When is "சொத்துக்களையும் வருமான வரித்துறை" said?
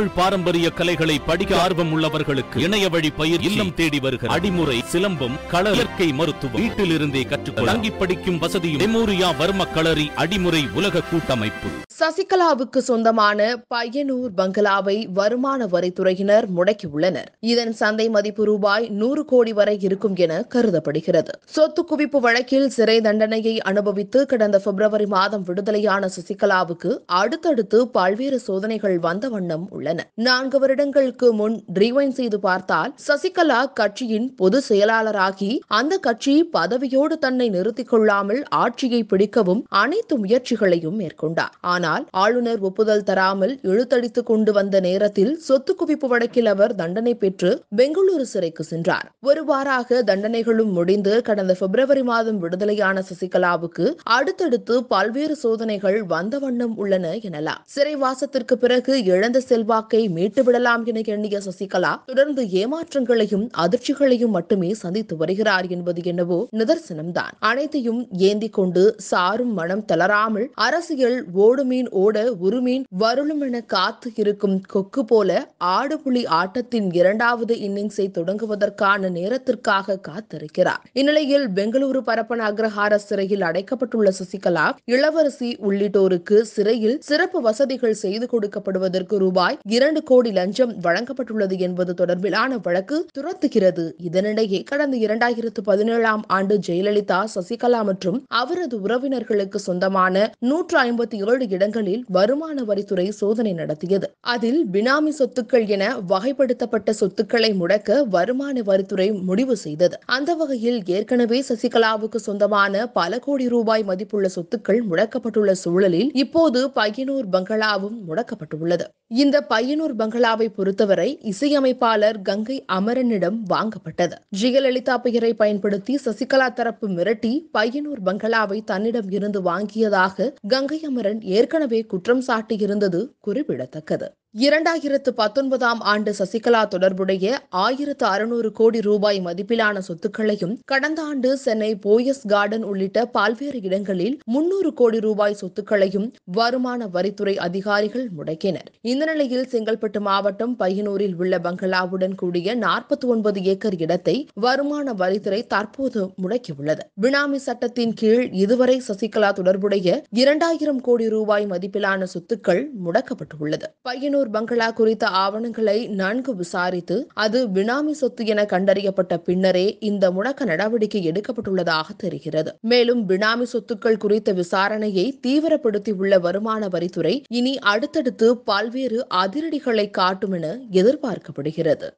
145.40-147.34